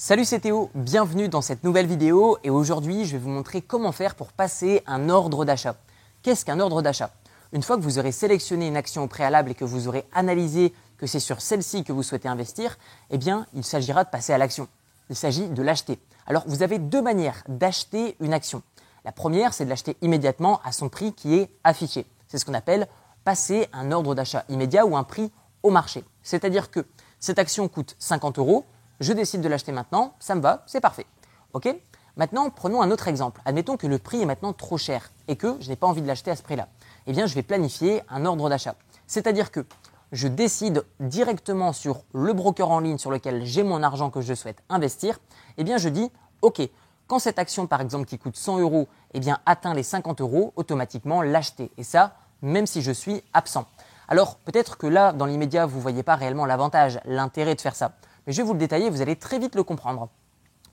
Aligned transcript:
Salut 0.00 0.24
c'est 0.24 0.38
Théo, 0.38 0.70
bienvenue 0.76 1.28
dans 1.28 1.42
cette 1.42 1.64
nouvelle 1.64 1.88
vidéo 1.88 2.38
et 2.44 2.50
aujourd'hui 2.50 3.04
je 3.04 3.14
vais 3.14 3.18
vous 3.18 3.30
montrer 3.30 3.60
comment 3.60 3.90
faire 3.90 4.14
pour 4.14 4.30
passer 4.30 4.80
un 4.86 5.08
ordre 5.08 5.44
d'achat. 5.44 5.74
Qu'est-ce 6.22 6.44
qu'un 6.44 6.60
ordre 6.60 6.82
d'achat? 6.82 7.10
Une 7.52 7.64
fois 7.64 7.76
que 7.76 7.82
vous 7.82 7.98
aurez 7.98 8.12
sélectionné 8.12 8.68
une 8.68 8.76
action 8.76 9.02
au 9.02 9.08
préalable 9.08 9.50
et 9.50 9.54
que 9.56 9.64
vous 9.64 9.88
aurez 9.88 10.06
analysé 10.12 10.72
que 10.98 11.08
c'est 11.08 11.18
sur 11.18 11.40
celle-ci 11.40 11.82
que 11.82 11.90
vous 11.92 12.04
souhaitez 12.04 12.28
investir, 12.28 12.78
eh 13.10 13.18
bien 13.18 13.48
il 13.54 13.64
s'agira 13.64 14.04
de 14.04 14.08
passer 14.08 14.32
à 14.32 14.38
l'action. 14.38 14.68
Il 15.10 15.16
s'agit 15.16 15.48
de 15.48 15.62
l'acheter. 15.64 15.98
Alors 16.28 16.44
vous 16.46 16.62
avez 16.62 16.78
deux 16.78 17.02
manières 17.02 17.42
d'acheter 17.48 18.14
une 18.20 18.34
action. 18.34 18.62
La 19.04 19.10
première 19.10 19.52
c'est 19.52 19.64
de 19.64 19.70
l'acheter 19.70 19.96
immédiatement 20.00 20.60
à 20.62 20.70
son 20.70 20.88
prix 20.88 21.12
qui 21.12 21.34
est 21.34 21.50
affiché. 21.64 22.06
C'est 22.28 22.38
ce 22.38 22.44
qu'on 22.44 22.54
appelle 22.54 22.86
passer 23.24 23.66
un 23.72 23.90
ordre 23.90 24.14
d'achat 24.14 24.44
immédiat 24.48 24.86
ou 24.86 24.96
un 24.96 25.02
prix 25.02 25.32
au 25.64 25.70
marché. 25.70 26.04
C'est-à-dire 26.22 26.70
que 26.70 26.86
cette 27.18 27.40
action 27.40 27.66
coûte 27.66 27.96
50 27.98 28.38
euros, 28.38 28.64
je 29.00 29.12
décide 29.12 29.40
de 29.40 29.48
l'acheter 29.48 29.72
maintenant, 29.72 30.14
ça 30.18 30.34
me 30.34 30.40
va, 30.40 30.64
c'est 30.66 30.80
parfait. 30.80 31.06
Ok? 31.52 31.74
Maintenant, 32.16 32.50
prenons 32.50 32.82
un 32.82 32.90
autre 32.90 33.06
exemple. 33.06 33.40
Admettons 33.44 33.76
que 33.76 33.86
le 33.86 33.98
prix 33.98 34.20
est 34.20 34.26
maintenant 34.26 34.52
trop 34.52 34.76
cher 34.76 35.12
et 35.28 35.36
que 35.36 35.56
je 35.60 35.68
n'ai 35.68 35.76
pas 35.76 35.86
envie 35.86 36.02
de 36.02 36.06
l'acheter 36.06 36.32
à 36.32 36.36
ce 36.36 36.42
prix-là. 36.42 36.66
Eh 37.06 37.12
bien, 37.12 37.26
je 37.26 37.34
vais 37.34 37.44
planifier 37.44 38.02
un 38.08 38.26
ordre 38.26 38.48
d'achat. 38.48 38.74
C'est-à-dire 39.06 39.52
que 39.52 39.64
je 40.10 40.26
décide 40.26 40.84
directement 40.98 41.72
sur 41.72 42.02
le 42.12 42.32
broker 42.32 42.70
en 42.70 42.80
ligne 42.80 42.98
sur 42.98 43.12
lequel 43.12 43.44
j'ai 43.44 43.62
mon 43.62 43.84
argent 43.84 44.10
que 44.10 44.20
je 44.20 44.34
souhaite 44.34 44.62
investir. 44.68 45.20
Eh 45.58 45.64
bien, 45.64 45.78
je 45.78 45.88
dis, 45.88 46.10
OK, 46.42 46.60
quand 47.06 47.20
cette 47.20 47.38
action, 47.38 47.68
par 47.68 47.80
exemple, 47.80 48.06
qui 48.06 48.18
coûte 48.18 48.36
100 48.36 48.58
euros, 48.58 48.88
eh 49.14 49.20
atteint 49.46 49.74
les 49.74 49.84
50 49.84 50.20
euros, 50.20 50.52
automatiquement 50.56 51.22
l'acheter. 51.22 51.70
Et 51.78 51.84
ça, 51.84 52.16
même 52.42 52.66
si 52.66 52.82
je 52.82 52.90
suis 52.90 53.22
absent. 53.32 53.64
Alors, 54.08 54.36
peut-être 54.36 54.76
que 54.76 54.86
là, 54.86 55.12
dans 55.12 55.26
l'immédiat, 55.26 55.66
vous 55.66 55.76
ne 55.76 55.82
voyez 55.82 56.02
pas 56.02 56.16
réellement 56.16 56.46
l'avantage, 56.46 56.98
l'intérêt 57.04 57.54
de 57.54 57.60
faire 57.60 57.76
ça 57.76 57.92
mais 58.28 58.34
je 58.34 58.42
vais 58.42 58.46
vous 58.46 58.52
le 58.52 58.58
détailler, 58.58 58.90
vous 58.90 59.00
allez 59.00 59.16
très 59.16 59.38
vite 59.38 59.54
le 59.54 59.64
comprendre. 59.64 60.10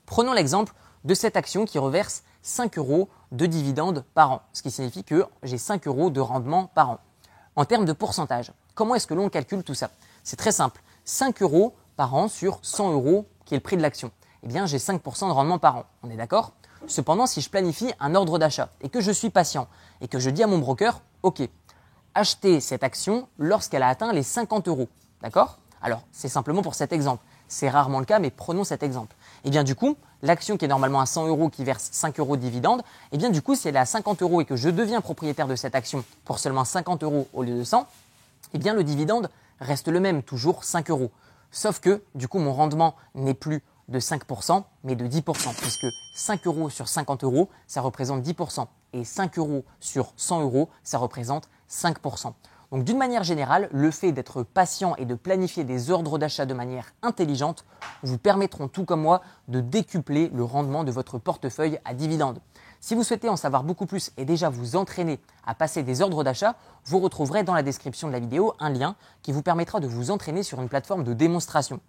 Prenons 0.04 0.34
l'exemple 0.34 0.74
de 1.04 1.14
cette 1.14 1.38
action 1.38 1.64
qui 1.64 1.78
reverse 1.78 2.22
5 2.42 2.76
euros 2.76 3.08
de 3.32 3.46
dividendes 3.46 4.04
par 4.12 4.30
an, 4.30 4.42
ce 4.52 4.60
qui 4.60 4.70
signifie 4.70 5.04
que 5.04 5.24
j'ai 5.42 5.56
5 5.56 5.86
euros 5.86 6.10
de 6.10 6.20
rendement 6.20 6.66
par 6.66 6.90
an. 6.90 6.98
En 7.56 7.64
termes 7.64 7.86
de 7.86 7.94
pourcentage, 7.94 8.52
comment 8.74 8.94
est-ce 8.94 9.06
que 9.06 9.14
l'on 9.14 9.30
calcule 9.30 9.64
tout 9.64 9.72
ça? 9.72 9.90
C'est 10.22 10.36
très 10.36 10.52
simple. 10.52 10.82
5 11.06 11.40
euros 11.40 11.74
par 11.96 12.14
an 12.14 12.28
sur 12.28 12.58
100 12.60 12.92
euros, 12.92 13.24
qui 13.46 13.54
est 13.54 13.56
le 13.56 13.62
prix 13.62 13.78
de 13.78 13.82
l'action. 13.82 14.10
Eh 14.42 14.48
bien, 14.48 14.66
j'ai 14.66 14.76
5% 14.76 15.26
de 15.26 15.32
rendement 15.32 15.58
par 15.58 15.76
an. 15.76 15.84
On 16.02 16.10
est 16.10 16.16
d'accord? 16.16 16.52
Cependant, 16.86 17.26
si 17.26 17.40
je 17.40 17.48
planifie 17.48 17.90
un 18.00 18.14
ordre 18.14 18.38
d'achat 18.38 18.68
et 18.82 18.90
que 18.90 19.00
je 19.00 19.10
suis 19.10 19.30
patient 19.30 19.66
et 20.02 20.08
que 20.08 20.18
je 20.18 20.28
dis 20.28 20.42
à 20.42 20.46
mon 20.46 20.58
broker, 20.58 21.00
OK, 21.22 21.40
achetez 22.14 22.60
cette 22.60 22.84
action 22.84 23.28
lorsqu'elle 23.38 23.82
a 23.82 23.88
atteint 23.88 24.12
les 24.12 24.22
50 24.22 24.68
euros. 24.68 24.88
D'accord? 25.22 25.56
Alors, 25.80 26.02
c'est 26.12 26.28
simplement 26.28 26.60
pour 26.60 26.74
cet 26.74 26.92
exemple. 26.92 27.24
C'est 27.48 27.68
rarement 27.68 28.00
le 28.00 28.04
cas, 28.04 28.18
mais 28.18 28.30
prenons 28.30 28.64
cet 28.64 28.82
exemple. 28.82 29.14
Et 29.44 29.48
eh 29.48 29.50
bien 29.50 29.64
du 29.64 29.74
coup, 29.74 29.96
l'action 30.22 30.56
qui 30.56 30.64
est 30.64 30.68
normalement 30.68 31.00
à 31.00 31.06
100 31.06 31.28
euros 31.28 31.48
qui 31.48 31.64
verse 31.64 31.88
5 31.92 32.18
euros 32.18 32.36
de 32.36 32.42
dividende, 32.42 32.80
et 32.80 32.82
eh 33.12 33.18
bien 33.18 33.30
du 33.30 33.42
coup, 33.42 33.54
si 33.54 33.68
elle 33.68 33.76
est 33.76 33.80
à 33.80 33.86
50 33.86 34.22
euros 34.22 34.40
et 34.40 34.44
que 34.44 34.56
je 34.56 34.68
deviens 34.68 35.00
propriétaire 35.00 35.46
de 35.46 35.56
cette 35.56 35.74
action 35.74 36.04
pour 36.24 36.38
seulement 36.38 36.64
50 36.64 37.02
euros 37.04 37.28
au 37.32 37.42
lieu 37.42 37.56
de 37.56 37.64
100, 37.64 37.86
eh 38.54 38.58
bien 38.58 38.74
le 38.74 38.84
dividende 38.84 39.30
reste 39.60 39.88
le 39.88 40.00
même, 40.00 40.22
toujours 40.22 40.64
5 40.64 40.90
euros. 40.90 41.10
Sauf 41.50 41.80
que 41.80 42.02
du 42.14 42.28
coup, 42.28 42.38
mon 42.38 42.52
rendement 42.52 42.96
n'est 43.14 43.34
plus 43.34 43.62
de 43.88 44.00
5%, 44.00 44.64
mais 44.84 44.96
de 44.96 45.06
10%, 45.06 45.54
puisque 45.56 45.86
5 46.14 46.46
euros 46.46 46.70
sur 46.70 46.88
50 46.88 47.24
euros, 47.24 47.48
ça 47.66 47.80
représente 47.80 48.22
10%, 48.22 48.66
et 48.92 49.04
5 49.04 49.38
euros 49.38 49.64
sur 49.80 50.12
100 50.16 50.42
euros, 50.42 50.68
ça 50.82 50.98
représente 50.98 51.48
5%. 51.70 52.32
Donc 52.72 52.82
d'une 52.82 52.98
manière 52.98 53.22
générale, 53.22 53.68
le 53.72 53.90
fait 53.90 54.12
d'être 54.12 54.42
patient 54.42 54.96
et 54.96 55.04
de 55.04 55.14
planifier 55.14 55.62
des 55.62 55.90
ordres 55.90 56.18
d'achat 56.18 56.46
de 56.46 56.54
manière 56.54 56.92
intelligente 57.02 57.64
vous 58.02 58.18
permettront 58.18 58.66
tout 58.66 58.84
comme 58.84 59.02
moi 59.02 59.22
de 59.48 59.60
décupler 59.60 60.30
le 60.34 60.42
rendement 60.42 60.82
de 60.82 60.90
votre 60.90 61.18
portefeuille 61.18 61.78
à 61.84 61.94
dividendes. 61.94 62.40
Si 62.80 62.94
vous 62.94 63.04
souhaitez 63.04 63.28
en 63.28 63.36
savoir 63.36 63.62
beaucoup 63.62 63.86
plus 63.86 64.10
et 64.16 64.24
déjà 64.24 64.48
vous 64.48 64.76
entraîner 64.76 65.20
à 65.46 65.54
passer 65.54 65.82
des 65.82 66.02
ordres 66.02 66.24
d'achat, 66.24 66.56
vous 66.84 66.98
retrouverez 66.98 67.44
dans 67.44 67.54
la 67.54 67.62
description 67.62 68.08
de 68.08 68.12
la 68.12 68.20
vidéo 68.20 68.54
un 68.58 68.70
lien 68.70 68.96
qui 69.22 69.32
vous 69.32 69.42
permettra 69.42 69.80
de 69.80 69.86
vous 69.86 70.10
entraîner 70.10 70.42
sur 70.42 70.60
une 70.60 70.68
plateforme 70.68 71.04
de 71.04 71.12
démonstration. 71.12 71.80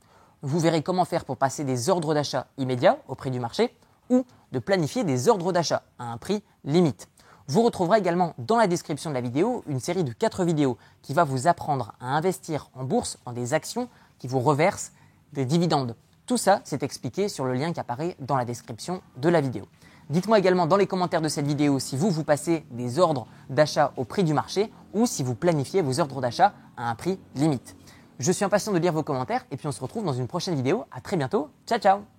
Vous 0.43 0.59
verrez 0.59 0.83
comment 0.83 1.05
faire 1.05 1.25
pour 1.25 1.37
passer 1.37 1.63
des 1.63 1.89
ordres 1.89 2.13
d'achat 2.13 2.47
immédiats 2.57 2.99
au 3.07 3.15
prix 3.15 3.31
du 3.31 3.39
marché 3.39 3.75
ou 4.09 4.25
de 4.51 4.59
planifier 4.59 5.03
des 5.03 5.27
ordres 5.27 5.51
d'achat 5.51 5.83
à 5.99 6.11
un 6.11 6.17
prix 6.17 6.43
limite. 6.63 7.09
Vous 7.49 7.61
retrouverez 7.61 7.99
également 7.99 8.33
dans 8.37 8.57
la 8.57 8.67
description 8.67 9.09
de 9.09 9.15
la 9.15 9.21
vidéo 9.21 9.63
une 9.67 9.79
série 9.79 10.03
de 10.03 10.11
4 10.11 10.43
vidéos 10.43 10.77
qui 11.01 11.13
va 11.13 11.23
vous 11.23 11.47
apprendre 11.47 11.93
à 12.01 12.07
investir 12.07 12.69
en 12.75 12.83
bourse 12.83 13.17
en 13.25 13.31
des 13.31 13.53
actions 13.53 13.87
qui 14.19 14.27
vous 14.27 14.41
reversent 14.41 14.91
des 15.31 15.45
dividendes. 15.45 15.95
Tout 16.25 16.35
ça, 16.35 16.59
c'est 16.65 16.83
expliqué 16.83 17.29
sur 17.29 17.45
le 17.45 17.53
lien 17.53 17.71
qui 17.71 17.79
apparaît 17.79 18.17
dans 18.19 18.35
la 18.35 18.43
description 18.43 19.01
de 19.15 19.29
la 19.29 19.39
vidéo. 19.39 19.65
Dites-moi 20.09 20.39
également 20.39 20.67
dans 20.67 20.75
les 20.75 20.87
commentaires 20.87 21.21
de 21.21 21.29
cette 21.29 21.47
vidéo 21.47 21.79
si 21.79 21.95
vous, 21.95 22.09
vous 22.09 22.25
passez 22.25 22.65
des 22.71 22.99
ordres 22.99 23.27
d'achat 23.49 23.93
au 23.95 24.03
prix 24.03 24.25
du 24.25 24.33
marché 24.33 24.71
ou 24.93 25.05
si 25.05 25.23
vous 25.23 25.35
planifiez 25.35 25.81
vos 25.81 26.01
ordres 26.01 26.19
d'achat 26.19 26.53
à 26.75 26.89
un 26.89 26.95
prix 26.95 27.17
limite. 27.35 27.77
Je 28.19 28.31
suis 28.31 28.43
impatient 28.43 28.73
de 28.73 28.79
lire 28.79 28.91
vos 28.91 29.03
commentaires 29.03 29.45
et 29.51 29.57
puis 29.57 29.67
on 29.67 29.71
se 29.71 29.81
retrouve 29.81 30.03
dans 30.03 30.13
une 30.13 30.27
prochaine 30.27 30.55
vidéo. 30.55 30.83
À 30.91 30.99
très 30.99 31.15
bientôt. 31.15 31.49
Ciao 31.65 31.79
ciao 31.79 32.16